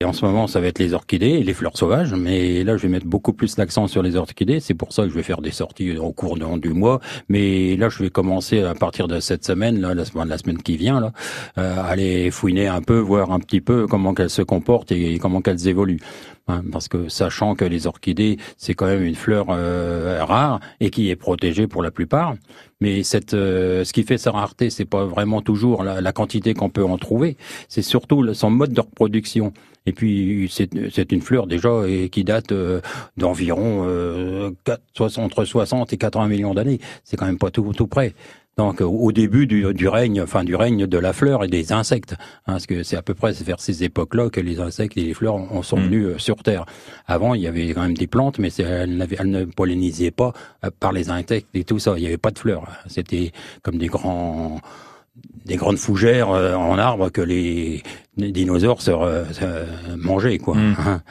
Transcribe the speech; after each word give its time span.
Et 0.00 0.04
en 0.04 0.12
ce 0.12 0.24
moment, 0.24 0.46
ça 0.46 0.60
va 0.60 0.68
être 0.68 0.78
les 0.78 0.94
orchidées 0.94 1.26
et 1.26 1.42
les 1.42 1.54
fleurs 1.54 1.76
sauvages, 1.76 2.14
mais 2.14 2.62
là, 2.62 2.76
je 2.76 2.82
vais 2.82 2.88
mettre 2.88 3.06
beaucoup 3.06 3.32
plus 3.32 3.56
l'accent 3.58 3.88
sur 3.88 4.00
les 4.00 4.14
orchidées. 4.14 4.60
C'est 4.60 4.74
pour 4.74 4.92
ça 4.92 5.02
que 5.02 5.08
je 5.08 5.14
vais 5.16 5.24
faire 5.24 5.40
des 5.40 5.50
sorties 5.50 5.98
au 5.98 6.12
cours 6.12 6.38
du 6.38 6.68
mois. 6.68 7.00
Mais 7.28 7.74
là, 7.74 7.88
je 7.88 8.04
vais 8.04 8.08
commencer 8.08 8.62
à 8.62 8.74
partir 8.74 9.08
de 9.08 9.18
cette 9.18 9.44
semaine, 9.44 9.80
là, 9.80 9.94
la 9.94 10.04
semaine, 10.04 10.28
la 10.28 10.38
semaine 10.38 10.58
qui 10.62 10.76
vient, 10.76 11.00
là, 11.00 11.10
euh, 11.58 11.82
aller 11.82 12.30
fouiner 12.30 12.68
un 12.68 12.80
peu, 12.80 13.00
voir 13.00 13.32
un 13.32 13.40
petit 13.40 13.60
peu 13.60 13.88
comment 13.88 14.14
qu'elles 14.14 14.30
se 14.30 14.42
comportent 14.42 14.92
et 14.92 15.18
comment 15.18 15.40
qu'elles 15.40 15.66
évoluent. 15.66 15.98
Hein, 16.48 16.62
parce 16.72 16.88
que 16.88 17.08
sachant 17.08 17.54
que 17.54 17.64
les 17.66 17.86
orchidées, 17.86 18.38
c'est 18.56 18.72
quand 18.72 18.86
même 18.86 19.04
une 19.04 19.14
fleur 19.14 19.46
euh, 19.50 20.24
rare 20.24 20.60
et 20.80 20.88
qui 20.88 21.10
est 21.10 21.16
protégée 21.16 21.66
pour 21.66 21.82
la 21.82 21.90
plupart. 21.90 22.34
Mais 22.80 23.02
cette, 23.02 23.34
euh, 23.34 23.84
ce 23.84 23.92
qui 23.92 24.02
fait 24.02 24.16
sa 24.16 24.30
rareté, 24.30 24.70
c'est 24.70 24.86
pas 24.86 25.04
vraiment 25.04 25.42
toujours 25.42 25.84
la, 25.84 26.00
la 26.00 26.12
quantité 26.12 26.54
qu'on 26.54 26.70
peut 26.70 26.84
en 26.84 26.96
trouver, 26.96 27.36
c'est 27.68 27.82
surtout 27.82 28.32
son 28.32 28.50
mode 28.50 28.72
de 28.72 28.80
reproduction. 28.80 29.52
Et 29.88 29.92
puis 29.92 30.50
c'est 30.50 31.12
une 31.12 31.22
fleur 31.22 31.46
déjà 31.46 31.70
et 31.86 32.10
qui 32.10 32.22
date 32.22 32.52
euh, 32.52 32.82
d'environ 33.16 33.84
euh, 33.86 34.50
entre 35.16 35.44
60 35.46 35.92
et 35.94 35.96
80 35.96 36.28
millions 36.28 36.52
d'années. 36.52 36.78
C'est 37.04 37.16
quand 37.16 37.24
même 37.24 37.38
pas 37.38 37.50
tout 37.50 37.72
tout 37.74 37.86
près. 37.86 38.14
Donc 38.58 38.80
au 38.80 39.12
début 39.12 39.46
du, 39.46 39.72
du, 39.72 39.86
règne, 39.86 40.20
enfin 40.20 40.42
du 40.42 40.56
règne 40.56 40.88
de 40.88 40.98
la 40.98 41.12
fleur 41.12 41.44
et 41.44 41.48
des 41.48 41.72
insectes, 41.72 42.16
hein, 42.18 42.54
parce 42.54 42.66
que 42.66 42.82
c'est 42.82 42.96
à 42.96 43.02
peu 43.02 43.14
près 43.14 43.32
vers 43.32 43.60
ces 43.60 43.84
époques-là 43.84 44.30
que 44.30 44.40
les 44.40 44.58
insectes 44.58 44.96
et 44.96 45.02
les 45.02 45.14
fleurs 45.14 45.36
en 45.36 45.62
sont 45.62 45.76
mm. 45.76 45.84
venus 45.84 46.06
euh, 46.06 46.18
sur 46.18 46.42
Terre. 46.42 46.66
Avant, 47.06 47.34
il 47.34 47.42
y 47.42 47.46
avait 47.46 47.72
quand 47.72 47.82
même 47.82 47.96
des 47.96 48.08
plantes, 48.08 48.40
mais 48.40 48.52
elles, 48.58 49.06
elles, 49.16 49.30
ne 49.30 49.44
pollinisaient 49.44 50.10
pas 50.10 50.32
euh, 50.64 50.70
par 50.80 50.90
les 50.90 51.08
insectes 51.08 51.48
et 51.54 51.62
tout 51.62 51.78
ça. 51.78 51.94
Il 51.96 52.00
n'y 52.00 52.08
avait 52.08 52.18
pas 52.18 52.32
de 52.32 52.38
fleurs. 52.38 52.64
C'était 52.88 53.30
comme 53.62 53.78
des 53.78 53.86
grands 53.86 54.60
des 55.44 55.56
grandes 55.56 55.78
fougères 55.78 56.30
euh, 56.30 56.54
en 56.54 56.78
arbre 56.78 57.10
que 57.10 57.20
les, 57.20 57.82
dinosaures 58.16 58.82
se, 58.82 58.90
mangeaient 59.96 60.38
quoi. 60.38 60.56
Mm. 60.56 60.76
Hein. 60.80 61.02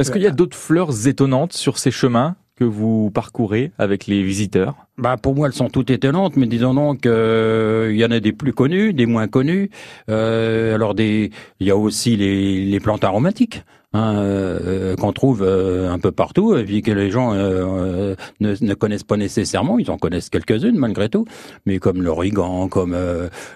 Est-ce 0.00 0.10
qu'il 0.10 0.22
y 0.22 0.26
a 0.26 0.32
d'autres 0.32 0.56
fleurs 0.56 1.06
étonnantes 1.06 1.52
sur 1.52 1.78
ces 1.78 1.92
chemins? 1.92 2.34
Que 2.62 2.68
vous 2.68 3.10
parcourez 3.10 3.72
avec 3.76 4.06
les 4.06 4.22
visiteurs 4.22 4.76
bah 4.98 5.16
pour 5.20 5.34
moi 5.34 5.48
elles 5.48 5.54
sont 5.54 5.68
toutes 5.68 5.90
étonnantes, 5.90 6.36
mais 6.36 6.46
disons 6.46 6.74
donc 6.74 7.06
euh, 7.06 7.90
y 7.92 8.04
en 8.04 8.10
a 8.10 8.20
des 8.20 8.32
plus 8.32 8.52
connus, 8.52 8.92
des 8.92 9.06
moins 9.06 9.26
connus. 9.26 9.70
Euh, 10.08 10.74
alors 10.74 10.94
des, 10.94 11.30
il 11.60 11.66
y 11.66 11.70
a 11.70 11.76
aussi 11.76 12.16
les, 12.16 12.64
les 12.64 12.80
plantes 12.80 13.04
aromatiques. 13.04 13.64
Hein, 13.94 14.14
euh, 14.16 14.96
qu'on 14.96 15.12
trouve 15.12 15.42
un 15.42 15.98
peu 15.98 16.12
partout, 16.12 16.56
et 16.56 16.64
puis 16.64 16.80
que 16.80 16.90
les 16.90 17.10
gens 17.10 17.34
ne, 17.34 18.16
ne, 18.40 18.74
connaissent 18.74 19.02
pas 19.02 19.18
nécessairement, 19.18 19.78
ils 19.78 19.90
en 19.90 19.98
connaissent 19.98 20.30
quelques-unes 20.30 20.78
malgré 20.78 21.10
tout, 21.10 21.26
mais 21.66 21.78
comme 21.78 22.00
l'origan, 22.00 22.68
comme 22.68 22.96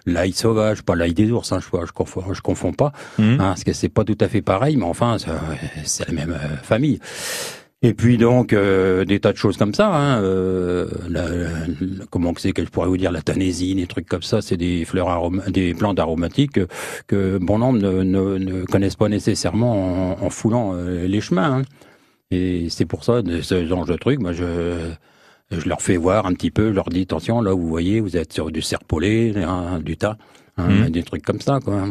l'ail 0.05 0.33
sauvage, 0.33 0.83
pas 0.83 0.95
l'ail 0.95 1.15
des 1.15 1.31
ours, 1.31 1.53
hein, 1.53 1.61
je, 1.61 1.87
je, 1.87 1.93
confonds, 1.93 2.35
je 2.35 2.43
confonds 2.43 2.75
pas, 2.75 2.93
mmh. 3.19 3.23
hein, 3.23 3.37
parce 3.39 3.65
que 3.65 3.73
c'est 3.73 3.89
pas 3.89 4.05
tout 4.05 4.19
à 4.21 4.29
fait 4.29 4.43
pareil, 4.43 4.77
mais 4.77 4.85
enfin 4.85 5.17
c'est 5.85 6.07
la 6.07 6.13
même 6.13 6.39
famille. 6.63 7.01
Et 7.87 7.95
puis 7.95 8.19
donc 8.19 8.53
euh, 8.53 9.05
des 9.05 9.21
tas 9.21 9.31
de 9.31 9.37
choses 9.37 9.57
comme 9.57 9.73
ça. 9.73 9.95
Hein, 9.95 10.21
euh, 10.21 10.89
la, 11.09 11.25
comment 12.11 12.33
c'est 12.37 12.51
que 12.51 12.65
je 12.65 12.69
pourrais 12.69 12.89
vous 12.89 12.97
dire 12.97 13.13
la 13.13 13.23
tanésine, 13.23 13.79
des 13.79 13.87
trucs 13.87 14.09
comme 14.09 14.25
ça, 14.25 14.43
c'est 14.43 14.57
des 14.57 14.85
fleurs 14.85 15.31
des 15.51 15.73
plantes 15.73 16.01
aromatiques 16.01 16.59
que, 17.07 17.39
bon 17.39 17.61
nombre 17.61 17.79
ne, 17.79 18.03
ne, 18.03 18.65
connaissent 18.65 18.97
pas 18.97 19.09
nécessairement 19.09 20.21
en, 20.21 20.31
foulant 20.31 20.73
euh, 20.75 21.07
les 21.07 21.21
chemins. 21.21 21.59
Hein. 21.59 21.63
Et 22.33 22.67
c'est 22.71 22.87
pour 22.87 23.05
ça 23.05 23.23
ce 23.43 23.65
genre 23.67 23.87
de 23.87 23.95
trucs. 23.95 24.19
Moi, 24.19 24.33
je 24.33 24.91
je 25.53 25.69
leur 25.69 25.81
fais 25.81 25.97
voir 25.97 26.27
un 26.27 26.33
petit 26.33 26.51
peu, 26.51 26.71
je 26.71 26.75
leur 26.75 26.89
dis 26.89 27.03
attention, 27.03 27.41
là 27.41 27.53
vous 27.53 27.69
voyez, 27.69 28.01
vous 28.01 28.17
êtes 28.17 28.33
sur 28.33 28.51
du 28.51 28.63
serpolé, 28.63 29.33
hein, 29.37 29.79
du 29.79 29.97
tas, 29.97 30.17
hein, 30.57 30.67
mmh. 30.67 30.91
des 30.91 31.05
trucs 31.05 31.23
comme 31.23 31.41
ça, 31.41 31.61
quoi. 31.65 31.85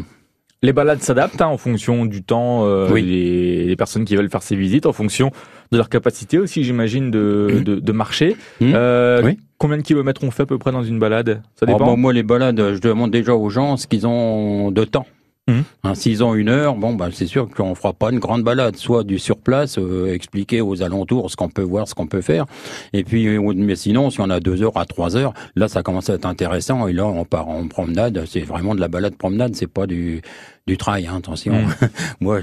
Les 0.66 0.74
balades 0.74 1.02
s'adaptent 1.02 1.42
hein, 1.42 1.48
en 1.48 1.58
fonction 1.58 2.08
du 2.08 2.24
temps, 2.24 2.66
euh, 2.66 2.90
oui. 2.92 3.04
les, 3.04 3.66
les, 3.66 3.76
personnes 3.76 4.04
qui 4.04 4.16
veulent 4.16 4.32
faire 4.32 4.42
ces 4.42 4.56
visites, 4.56 4.88
en 4.88 4.94
fonction 4.94 5.30
de 5.72 5.78
leur 5.78 5.90
capacité 5.90 6.40
aussi, 6.40 6.64
j'imagine, 6.64 7.12
de, 7.12 7.50
mmh. 7.52 7.64
de, 7.64 7.76
de, 7.76 7.92
marcher. 7.92 8.36
Mmh. 8.60 8.72
Euh, 8.74 9.22
oui. 9.24 9.38
Combien 9.60 9.78
de 9.78 9.84
kilomètres 9.84 10.24
on 10.24 10.32
fait 10.32 10.44
à 10.44 10.46
peu 10.48 10.58
près 10.58 10.72
dans 10.72 10.84
une 10.84 10.98
balade? 10.98 11.44
Ça 11.56 11.68
dépend. 11.68 11.86
bon, 11.86 11.98
moi, 11.98 12.14
les 12.14 12.24
balades, 12.24 12.74
je 12.74 12.80
demande 12.80 13.12
déjà 13.12 13.36
aux 13.36 13.50
gens 13.52 13.78
ce 13.78 13.86
qu'ils 13.86 14.08
ont 14.08 14.72
de 14.72 14.84
temps. 14.86 15.06
Mmh. 15.48 15.60
Hein, 15.84 15.94
S'ils 15.94 16.24
ont 16.24 16.34
une 16.34 16.50
heure, 16.50 16.74
bon, 16.74 16.96
bah, 16.96 17.10
c'est 17.12 17.28
sûr 17.28 17.48
qu'on 17.48 17.76
fera 17.76 17.94
pas 17.94 18.10
une 18.12 18.18
grande 18.18 18.44
balade, 18.44 18.78
soit 18.78 19.04
du 19.04 19.20
surplace, 19.20 19.78
euh, 19.78 20.12
expliquer 20.12 20.60
aux 20.62 20.82
alentours 20.82 21.30
ce 21.30 21.36
qu'on 21.36 21.50
peut 21.50 21.62
voir, 21.62 21.88
ce 21.88 21.94
qu'on 21.94 22.08
peut 22.08 22.22
faire, 22.22 22.46
et 22.94 23.04
puis, 23.04 23.28
euh, 23.28 23.54
mais 23.56 23.76
sinon, 23.76 24.10
si 24.10 24.22
on 24.22 24.30
a 24.32 24.40
deux 24.40 24.64
heures 24.64 24.76
à 24.78 24.86
trois 24.86 25.16
heures, 25.16 25.34
là, 25.56 25.68
ça 25.68 25.84
commence 25.84 26.10
à 26.10 26.16
être 26.16 26.26
intéressant, 26.26 26.88
et 26.88 26.94
là, 26.94 27.06
on 27.06 27.26
part 27.26 27.48
en 27.48 27.68
promenade, 27.68 28.24
c'est 28.28 28.40
vraiment 28.40 28.74
de 28.74 28.80
la 28.80 28.88
balade 28.88 29.16
promenade, 29.16 29.56
c'est 29.56 29.68
pas 29.72 29.86
du 29.86 30.22
du 30.68 30.78
trail, 30.78 31.06
hein, 31.06 31.18
attention. 31.18 31.54
Mmh. 31.54 31.88
Moi, 32.22 32.40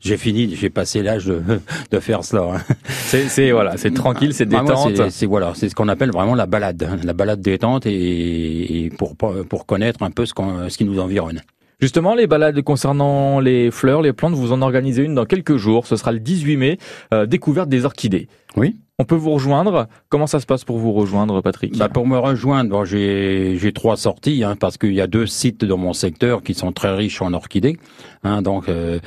j'ai 0.00 0.16
fini, 0.16 0.56
j'ai 0.56 0.70
passé 0.70 1.02
l'âge 1.02 1.26
de, 1.26 1.42
de, 1.90 2.00
faire 2.00 2.24
cela. 2.24 2.54
Hein. 2.54 2.74
C'est 2.86 3.50
voilà, 3.50 3.76
c'est 3.76 3.92
tranquille, 3.92 4.32
c'est 4.32 4.46
détente. 4.46 5.10
C'est 5.10 5.26
voilà, 5.26 5.52
c'est 5.54 5.68
ce 5.68 5.74
qu'on 5.74 5.88
appelle 5.88 6.10
vraiment 6.10 6.34
la 6.34 6.46
balade, 6.46 6.82
hein, 6.90 6.96
la 7.04 7.12
balade 7.12 7.42
détente 7.42 7.84
et, 7.84 8.86
et 8.86 8.88
pour 8.88 9.14
pour 9.14 9.66
connaître 9.66 10.02
un 10.02 10.10
peu 10.10 10.24
ce, 10.24 10.32
ce 10.70 10.78
qui 10.78 10.86
nous 10.86 10.98
environne. 10.98 11.42
Justement, 11.80 12.14
les 12.14 12.26
balades 12.26 12.60
concernant 12.62 13.40
les 13.40 13.70
fleurs, 13.70 14.02
les 14.02 14.12
plantes, 14.12 14.34
vous 14.34 14.52
en 14.52 14.60
organisez 14.60 15.02
une 15.02 15.14
dans 15.14 15.24
quelques 15.24 15.56
jours. 15.56 15.86
Ce 15.86 15.96
sera 15.96 16.12
le 16.12 16.20
18 16.20 16.56
mai, 16.56 16.78
euh, 17.14 17.26
découverte 17.26 17.68
des 17.68 17.84
orchidées. 17.84 18.28
Oui. 18.56 18.76
On 19.00 19.04
peut 19.06 19.16
vous 19.16 19.30
rejoindre. 19.30 19.88
Comment 20.10 20.26
ça 20.26 20.40
se 20.40 20.46
passe 20.46 20.64
pour 20.64 20.76
vous 20.76 20.92
rejoindre, 20.92 21.40
Patrick? 21.40 21.78
Bah 21.78 21.88
Pour 21.88 22.06
me 22.06 22.18
rejoindre, 22.18 22.68
bon, 22.68 22.84
j'ai 22.84 23.72
trois 23.74 23.96
sorties, 23.96 24.44
hein, 24.44 24.56
parce 24.60 24.76
qu'il 24.76 24.92
y 24.92 25.00
a 25.00 25.06
deux 25.06 25.26
sites 25.26 25.64
dans 25.64 25.78
mon 25.78 25.94
secteur 25.94 26.42
qui 26.42 26.52
sont 26.52 26.70
très 26.70 26.94
riches 26.94 27.22
en 27.22 27.32
orchidées. 27.32 27.78
Hein, 28.22 28.42
donc, 28.42 28.68
euh, 28.68 28.98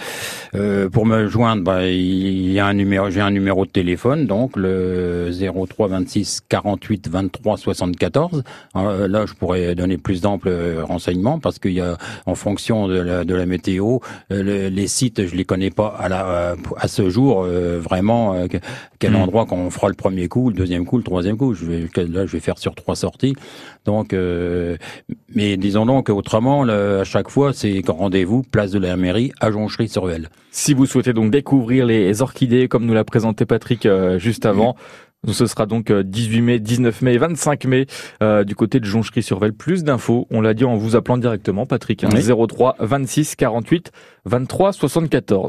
euh, 0.55 0.89
pour 0.89 1.05
me 1.05 1.27
joindre, 1.27 1.63
bah, 1.63 1.85
il 1.85 2.51
y 2.51 2.59
a 2.59 2.65
un 2.65 2.73
numéro, 2.73 3.11
j'ai 3.11 3.21
un 3.21 3.29
numéro 3.29 3.67
de 3.67 3.69
téléphone, 3.69 4.25
donc 4.25 4.57
le 4.57 5.29
03 5.31 5.87
26 5.89 6.41
48 6.49 7.09
23 7.09 7.57
74. 7.57 8.43
là, 8.73 9.25
je 9.27 9.33
pourrais 9.35 9.75
donner 9.75 9.99
plus 9.99 10.21
d'amples 10.21 10.51
renseignements 10.81 11.37
parce 11.37 11.59
qu'il 11.59 11.73
y 11.73 11.81
a, 11.81 11.99
en 12.25 12.33
fonction 12.33 12.87
de 12.87 12.95
la, 12.95 13.23
de 13.25 13.35
la 13.35 13.45
météo, 13.45 13.99
euh, 14.31 14.69
les 14.71 14.87
sites, 14.87 15.27
je 15.27 15.35
les 15.35 15.45
connais 15.45 15.69
pas 15.69 15.95
à 15.99 16.09
la 16.09 16.55
à 16.77 16.87
ce 16.87 17.11
jour 17.11 17.43
vraiment 17.43 18.47
quel 18.97 19.11
hmm. 19.11 19.15
endroit 19.15 19.45
qu'on 19.45 19.69
fera 19.69 19.82
le 19.89 19.95
premier 19.95 20.27
coup, 20.27 20.49
le 20.49 20.55
deuxième 20.55 20.85
coup, 20.85 20.97
le 20.97 21.03
troisième 21.03 21.37
coup. 21.37 21.53
Je 21.53 21.65
vais, 21.65 21.89
là, 22.07 22.25
je 22.25 22.31
vais 22.31 22.39
faire 22.39 22.57
sur 22.57 22.75
trois 22.75 22.95
sorties. 22.95 23.35
Donc, 23.85 24.13
euh, 24.13 24.77
mais 25.35 25.57
disons 25.57 25.85
donc 25.85 26.09
autrement, 26.09 26.63
à 26.63 27.03
chaque 27.03 27.29
fois, 27.29 27.53
c'est 27.53 27.81
rendez-vous 27.87 28.43
place 28.43 28.71
de 28.71 28.79
la 28.79 28.95
mairie 28.95 29.31
à 29.39 29.51
Jonchery-sur-Velle. 29.51 30.29
Si 30.51 30.73
vous 30.73 30.85
souhaitez 30.85 31.13
donc 31.13 31.31
découvrir 31.31 31.85
les 31.85 32.21
orchidées 32.21 32.67
comme 32.67 32.85
nous 32.85 32.93
l'a 32.93 33.03
présenté 33.03 33.45
Patrick 33.45 33.85
euh, 33.85 34.19
juste 34.19 34.45
avant, 34.45 34.75
Ce 35.25 35.45
sera 35.45 35.65
donc 35.65 35.89
18 35.89 36.37
euh, 36.37 36.41
mai, 36.43 36.59
19 36.59 37.01
mai, 37.01 37.17
25 37.17 37.65
mai 37.65 37.85
du 38.45 38.55
côté 38.55 38.81
de 38.81 38.85
Jonchery-sur-Velle. 38.85 39.53
Plus 39.53 39.85
d'infos, 39.85 40.27
on 40.31 40.41
l'a 40.41 40.53
dit 40.53 40.65
en 40.65 40.75
vous 40.75 40.97
appelant 40.97 41.17
directement, 41.17 41.65
Patrick. 41.65 42.03
Hein, 42.03 42.09
03 42.09 42.75
26 42.79 43.35
48 43.37 43.91
23 44.25 44.73
74. 44.73 45.41